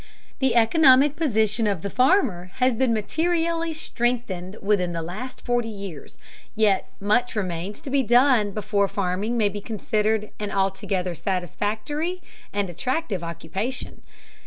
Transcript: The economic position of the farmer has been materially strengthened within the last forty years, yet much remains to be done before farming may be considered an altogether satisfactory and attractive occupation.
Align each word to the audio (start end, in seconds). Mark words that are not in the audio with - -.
The 0.39 0.55
economic 0.55 1.15
position 1.15 1.67
of 1.67 1.83
the 1.83 1.89
farmer 1.91 2.49
has 2.55 2.73
been 2.73 2.91
materially 2.91 3.71
strengthened 3.71 4.55
within 4.59 4.93
the 4.93 5.03
last 5.03 5.45
forty 5.45 5.69
years, 5.69 6.17
yet 6.55 6.89
much 6.99 7.35
remains 7.35 7.81
to 7.81 7.91
be 7.91 8.01
done 8.01 8.49
before 8.49 8.87
farming 8.87 9.37
may 9.37 9.47
be 9.49 9.61
considered 9.61 10.31
an 10.39 10.49
altogether 10.51 11.13
satisfactory 11.13 12.19
and 12.51 12.67
attractive 12.67 13.23
occupation. 13.23 14.01